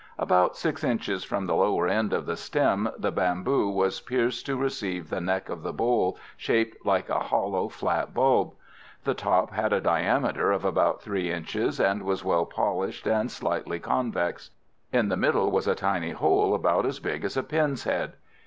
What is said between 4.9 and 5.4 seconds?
the